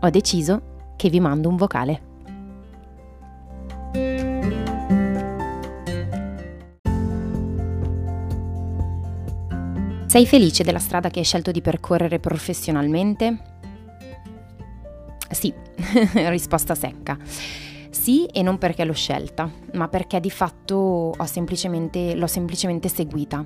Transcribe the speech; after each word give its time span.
ho 0.00 0.10
deciso 0.10 0.94
che 0.96 1.08
vi 1.08 1.20
mando 1.20 1.48
un 1.48 1.56
vocale. 1.56 2.02
Sei 10.06 10.26
felice 10.26 10.64
della 10.64 10.78
strada 10.78 11.10
che 11.10 11.18
hai 11.18 11.24
scelto 11.24 11.50
di 11.50 11.60
percorrere 11.60 12.18
professionalmente? 12.18 13.38
Sì, 15.30 15.52
risposta 16.28 16.74
secca. 16.74 17.18
Sì 17.90 18.26
e 18.26 18.42
non 18.42 18.58
perché 18.58 18.84
l'ho 18.84 18.92
scelta, 18.92 19.50
ma 19.74 19.88
perché 19.88 20.20
di 20.20 20.30
fatto 20.30 21.14
semplicemente, 21.24 22.14
l'ho 22.14 22.26
semplicemente 22.26 22.88
seguita 22.88 23.44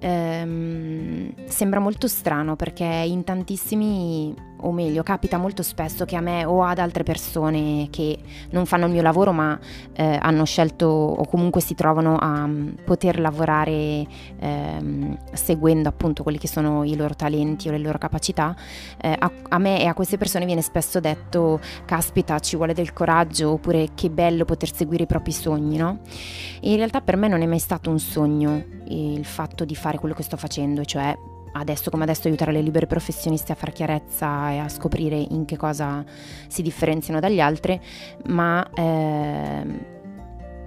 ehm, 0.00 1.46
sembra 1.46 1.78
molto 1.78 2.08
strano 2.08 2.56
perché 2.56 2.84
in 2.84 3.22
tantissimi, 3.22 4.34
o 4.62 4.72
meglio, 4.72 5.02
capita 5.02 5.38
molto 5.38 5.62
spesso 5.62 6.04
che 6.04 6.16
a 6.16 6.20
me 6.20 6.44
o 6.44 6.62
ad 6.62 6.78
altre 6.78 7.02
persone 7.02 7.88
che 7.90 8.18
non 8.50 8.66
fanno 8.66 8.86
il 8.86 8.92
mio 8.92 9.02
lavoro 9.02 9.32
ma 9.32 9.58
eh, 9.92 10.18
hanno 10.20 10.44
scelto 10.44 10.86
o 10.86 11.26
comunque 11.26 11.60
si 11.60 11.74
trovano 11.74 12.16
a 12.16 12.44
um, 12.44 12.74
poter 12.84 13.20
lavorare 13.20 14.06
ehm, 14.38 15.18
seguendo 15.32 15.88
appunto 15.88 16.22
quelli 16.22 16.38
che 16.38 16.48
sono 16.48 16.84
i 16.84 16.96
loro 16.96 17.14
talenti 17.14 17.68
o 17.68 17.70
le 17.70 17.78
loro 17.78 17.98
capacità, 17.98 18.54
eh, 19.00 19.14
a, 19.18 19.30
a 19.48 19.58
me 19.58 19.80
e 19.80 19.86
a 19.86 19.94
queste 19.94 20.18
persone 20.18 20.44
viene 20.44 20.62
spesso 20.62 21.00
detto 21.00 21.60
caspita 21.84 22.38
ci 22.38 22.56
vuole 22.56 22.74
del 22.74 22.92
coraggio 22.92 23.52
oppure 23.52 23.90
che 23.94 24.10
bello 24.10 24.44
poter 24.44 24.74
seguire 24.74 25.04
i 25.04 25.06
propri 25.06 25.32
sogni, 25.32 25.76
no? 25.76 26.00
E 26.60 26.70
in 26.70 26.76
realtà 26.76 27.00
per 27.00 27.16
me 27.16 27.28
non 27.28 27.42
è 27.42 27.46
mai 27.46 27.58
stato 27.58 27.90
un 27.90 27.98
sogno 27.98 28.78
il 28.88 29.24
fatto 29.24 29.64
di 29.64 29.74
fare 29.74 29.98
quello 29.98 30.14
che 30.14 30.22
sto 30.22 30.36
facendo, 30.36 30.84
cioè 30.84 31.16
adesso 31.52 31.90
come 31.90 32.04
adesso 32.04 32.28
aiutare 32.28 32.52
le 32.52 32.62
libere 32.62 32.86
professionisti 32.86 33.52
a 33.52 33.54
fare 33.54 33.72
chiarezza 33.72 34.50
e 34.50 34.58
a 34.58 34.68
scoprire 34.68 35.16
in 35.16 35.44
che 35.44 35.56
cosa 35.56 36.04
si 36.46 36.62
differenziano 36.62 37.20
dagli 37.20 37.40
altri, 37.40 37.80
ma 38.26 38.68
eh, 38.72 39.64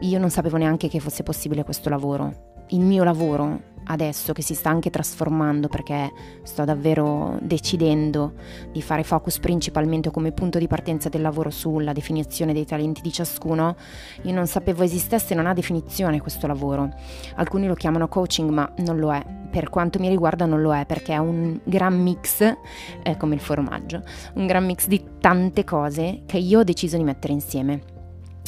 io 0.00 0.18
non 0.18 0.30
sapevo 0.30 0.56
neanche 0.56 0.88
che 0.88 1.00
fosse 1.00 1.22
possibile 1.22 1.64
questo 1.64 1.88
lavoro. 1.88 2.52
Il 2.68 2.80
mio 2.80 3.04
lavoro 3.04 3.72
adesso 3.86 4.32
che 4.32 4.42
si 4.42 4.54
sta 4.54 4.70
anche 4.70 4.90
trasformando 4.90 5.68
perché 5.68 6.12
sto 6.42 6.64
davvero 6.64 7.38
decidendo 7.40 8.34
di 8.70 8.82
fare 8.82 9.02
focus 9.02 9.38
principalmente 9.38 10.10
come 10.10 10.32
punto 10.32 10.58
di 10.58 10.66
partenza 10.66 11.08
del 11.08 11.20
lavoro 11.20 11.50
sulla 11.50 11.92
definizione 11.92 12.52
dei 12.52 12.64
talenti 12.64 13.00
di 13.00 13.12
ciascuno, 13.12 13.76
io 14.22 14.32
non 14.32 14.46
sapevo 14.46 14.82
esistesse, 14.82 15.34
non 15.34 15.46
ha 15.46 15.54
definizione 15.54 16.20
questo 16.20 16.46
lavoro. 16.46 16.92
Alcuni 17.36 17.66
lo 17.66 17.74
chiamano 17.74 18.08
coaching, 18.08 18.50
ma 18.50 18.70
non 18.78 18.98
lo 18.98 19.12
è. 19.12 19.24
Per 19.50 19.70
quanto 19.70 19.98
mi 19.98 20.08
riguarda 20.08 20.46
non 20.46 20.60
lo 20.62 20.74
è 20.74 20.84
perché 20.84 21.12
è 21.12 21.18
un 21.18 21.60
gran 21.62 22.00
mix, 22.00 22.40
eh, 23.02 23.16
come 23.16 23.34
il 23.34 23.40
formaggio, 23.40 24.02
un 24.34 24.46
gran 24.46 24.64
mix 24.64 24.86
di 24.86 25.02
tante 25.20 25.64
cose 25.64 26.22
che 26.26 26.38
io 26.38 26.60
ho 26.60 26.64
deciso 26.64 26.96
di 26.96 27.04
mettere 27.04 27.32
insieme. 27.32 27.82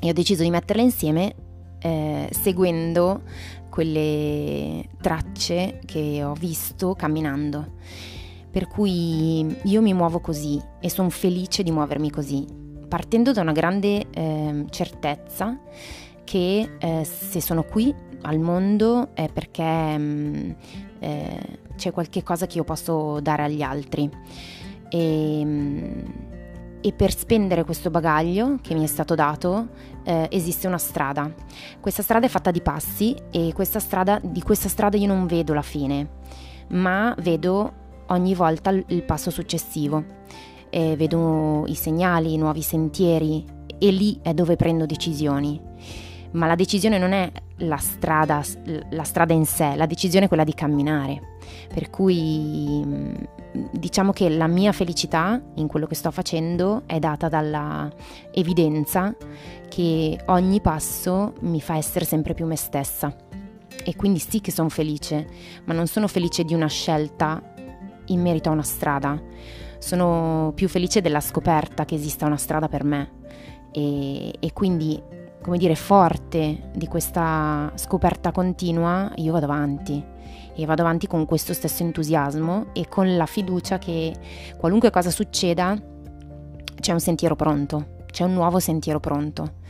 E 0.00 0.08
ho 0.08 0.12
deciso 0.12 0.42
di 0.42 0.50
metterle 0.50 0.82
insieme 0.82 1.34
eh, 1.82 2.28
seguendo 2.30 3.22
quelle 3.68 4.88
tracce 5.00 5.80
che 5.84 6.22
ho 6.22 6.34
visto 6.34 6.94
camminando. 6.94 7.80
Per 8.50 8.68
cui 8.68 9.56
io 9.62 9.80
mi 9.80 9.94
muovo 9.94 10.20
così 10.20 10.60
e 10.78 10.90
sono 10.90 11.08
felice 11.08 11.62
di 11.62 11.70
muovermi 11.70 12.10
così, 12.10 12.46
partendo 12.86 13.32
da 13.32 13.40
una 13.40 13.52
grande 13.52 14.10
eh, 14.10 14.66
certezza 14.68 15.58
che 16.24 16.76
eh, 16.78 17.04
se 17.04 17.40
sono 17.40 17.62
qui 17.62 17.94
al 18.22 18.38
mondo 18.38 19.08
è 19.14 19.28
perché 19.32 19.96
mh, 19.96 20.02
mm, 20.02 20.50
eh, 20.98 21.58
c'è 21.76 21.90
qualche 21.90 22.22
cosa 22.22 22.46
che 22.46 22.58
io 22.58 22.64
posso 22.64 23.20
dare 23.20 23.44
agli 23.44 23.62
altri. 23.62 24.08
E, 24.90 25.44
mh, 25.44 25.48
mm, 25.48 26.31
e 26.82 26.92
per 26.92 27.16
spendere 27.16 27.64
questo 27.64 27.90
bagaglio 27.90 28.58
che 28.60 28.74
mi 28.74 28.82
è 28.82 28.86
stato 28.86 29.14
dato 29.14 29.68
eh, 30.04 30.26
esiste 30.30 30.66
una 30.66 30.78
strada. 30.78 31.32
Questa 31.80 32.02
strada 32.02 32.26
è 32.26 32.28
fatta 32.28 32.50
di 32.50 32.60
passi 32.60 33.16
e 33.30 33.52
questa 33.54 33.78
strada, 33.78 34.20
di 34.22 34.42
questa 34.42 34.68
strada 34.68 34.96
io 34.96 35.06
non 35.06 35.26
vedo 35.26 35.54
la 35.54 35.62
fine, 35.62 36.08
ma 36.70 37.14
vedo 37.20 37.72
ogni 38.08 38.34
volta 38.34 38.70
il 38.70 39.02
passo 39.04 39.30
successivo. 39.30 40.20
Eh, 40.68 40.96
vedo 40.96 41.64
i 41.66 41.74
segnali, 41.74 42.32
i 42.32 42.38
nuovi 42.38 42.62
sentieri 42.62 43.44
e 43.78 43.90
lì 43.90 44.18
è 44.22 44.34
dove 44.34 44.56
prendo 44.56 44.84
decisioni. 44.86 45.60
Ma 46.32 46.46
la 46.46 46.54
decisione 46.54 46.98
non 46.98 47.12
è 47.12 47.30
la 47.62 47.76
strada, 47.76 48.42
la 48.90 49.04
strada 49.04 49.32
in 49.32 49.46
sé, 49.46 49.74
la 49.76 49.86
decisione 49.86 50.26
è 50.26 50.28
quella 50.28 50.44
di 50.44 50.54
camminare. 50.54 51.30
Per 51.72 51.90
cui 51.90 52.82
mm, 52.84 53.14
diciamo 53.72 54.12
che 54.12 54.28
la 54.28 54.46
mia 54.46 54.72
felicità 54.72 55.40
in 55.54 55.66
quello 55.66 55.86
che 55.86 55.94
sto 55.94 56.10
facendo 56.10 56.82
è 56.86 56.98
data 56.98 57.28
dalla 57.28 57.90
evidenza 58.32 59.14
che 59.68 60.18
ogni 60.26 60.60
passo 60.60 61.34
mi 61.40 61.60
fa 61.60 61.76
essere 61.76 62.04
sempre 62.04 62.34
più 62.34 62.46
me 62.46 62.56
stessa. 62.56 63.14
E 63.84 63.96
quindi 63.96 64.18
sì 64.18 64.40
che 64.40 64.52
sono 64.52 64.68
felice, 64.68 65.26
ma 65.64 65.72
non 65.72 65.86
sono 65.86 66.06
felice 66.06 66.44
di 66.44 66.54
una 66.54 66.68
scelta 66.68 67.42
in 68.06 68.20
merito 68.20 68.48
a 68.48 68.52
una 68.52 68.62
strada. 68.62 69.20
Sono 69.78 70.52
più 70.54 70.68
felice 70.68 71.00
della 71.00 71.20
scoperta 71.20 71.84
che 71.84 71.96
esista 71.96 72.26
una 72.26 72.36
strada 72.36 72.68
per 72.68 72.84
me. 72.84 73.20
E, 73.72 74.34
e 74.38 74.52
quindi, 74.52 75.02
come 75.42 75.58
dire, 75.58 75.74
forte 75.74 76.70
di 76.74 76.86
questa 76.86 77.70
scoperta 77.74 78.32
continua, 78.32 79.10
io 79.16 79.32
vado 79.32 79.44
avanti 79.44 80.02
e 80.54 80.66
vado 80.66 80.82
avanti 80.82 81.06
con 81.06 81.26
questo 81.26 81.52
stesso 81.52 81.82
entusiasmo 81.82 82.66
e 82.72 82.88
con 82.88 83.16
la 83.16 83.26
fiducia 83.26 83.78
che 83.78 84.14
qualunque 84.56 84.90
cosa 84.90 85.10
succeda 85.10 85.76
c'è 86.80 86.92
un 86.92 87.00
sentiero 87.00 87.36
pronto, 87.36 87.98
c'è 88.10 88.24
un 88.24 88.32
nuovo 88.34 88.58
sentiero 88.58 89.00
pronto. 89.00 89.60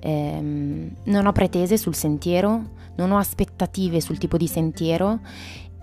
Ehm, 0.00 0.96
non 1.04 1.26
ho 1.26 1.32
pretese 1.32 1.78
sul 1.78 1.94
sentiero, 1.94 2.72
non 2.96 3.10
ho 3.10 3.18
aspettative 3.18 4.00
sul 4.00 4.18
tipo 4.18 4.36
di 4.36 4.46
sentiero 4.46 5.20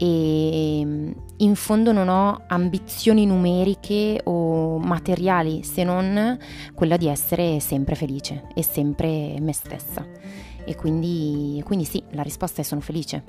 e 0.03 0.79
in 0.79 1.55
fondo 1.55 1.91
non 1.91 2.09
ho 2.09 2.45
ambizioni 2.47 3.27
numeriche 3.27 4.19
o 4.23 4.79
materiali 4.79 5.61
se 5.61 5.83
non 5.83 6.39
quella 6.73 6.97
di 6.97 7.07
essere 7.07 7.59
sempre 7.59 7.93
felice 7.93 8.47
e 8.55 8.63
sempre 8.63 9.35
me 9.39 9.53
stessa. 9.53 10.03
E 10.65 10.75
quindi, 10.75 11.61
quindi 11.63 11.85
sì, 11.85 12.03
la 12.13 12.23
risposta 12.23 12.61
è 12.61 12.63
sono 12.63 12.81
felice. 12.81 13.23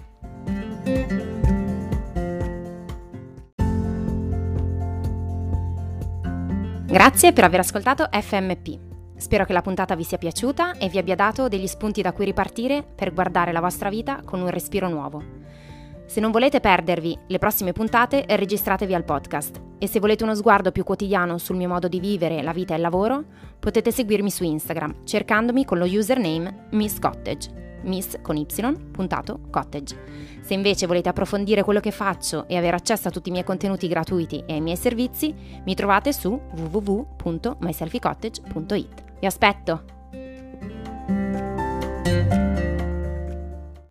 Grazie 6.87 7.35
per 7.35 7.45
aver 7.45 7.61
ascoltato 7.61 8.09
FMP. 8.11 8.79
Spero 9.15 9.45
che 9.45 9.53
la 9.53 9.61
puntata 9.61 9.95
vi 9.95 10.05
sia 10.05 10.17
piaciuta 10.17 10.79
e 10.79 10.89
vi 10.89 10.97
abbia 10.97 11.17
dato 11.17 11.49
degli 11.49 11.67
spunti 11.67 12.01
da 12.01 12.13
cui 12.13 12.25
ripartire 12.25 12.83
per 12.83 13.13
guardare 13.13 13.53
la 13.53 13.61
vostra 13.61 13.91
vita 13.91 14.23
con 14.25 14.41
un 14.41 14.49
respiro 14.49 14.89
nuovo. 14.89 15.43
Se 16.13 16.21
non 16.21 16.31
volete 16.31 16.61
perdervi 16.61 17.19
le 17.27 17.39
prossime 17.39 17.73
puntate, 17.73 18.27
registratevi 18.29 18.93
al 18.93 19.03
podcast 19.03 19.59
e 19.79 19.87
se 19.87 19.99
volete 19.99 20.25
uno 20.25 20.35
sguardo 20.35 20.71
più 20.71 20.85
quotidiano 20.85 21.39
sul 21.39 21.57
mio 21.57 21.69
modo 21.69 21.89
di 21.89 22.01
vivere 22.01 22.43
la 22.43 22.53
vita 22.53 22.75
e 22.75 22.77
il 22.77 22.83
lavoro, 22.83 23.25
potete 23.59 23.91
seguirmi 23.91 24.31
su 24.31 24.45
Instagram 24.45 25.05
cercandomi 25.05 25.65
con 25.65 25.79
lo 25.79 25.87
username 25.87 26.67
Miss 26.73 26.99
Cottage 26.99 27.81
miss 27.85 28.21
con 28.21 28.37
y, 28.37 28.47
puntato, 28.93 29.41
cottage. 29.49 29.97
Se 30.43 30.53
invece 30.53 30.87
volete 30.87 31.09
approfondire 31.09 31.63
quello 31.63 31.81
che 31.81 31.93
faccio 31.93 32.47
e 32.47 32.59
avere 32.59 32.77
accesso 32.77 33.09
a 33.09 33.11
tutti 33.11 33.31
i 33.31 33.33
miei 33.33 33.45
contenuti 33.45 33.89
gratuiti 33.89 34.45
e 34.47 34.53
ai 34.53 34.61
miei 34.61 34.77
servizi, 34.77 35.35
mi 35.65 35.75
trovate 35.75 36.13
su 36.13 36.39
www.myselfycottage.it. 36.55 39.05
Vi 39.19 39.27
aspetto! 39.27 40.02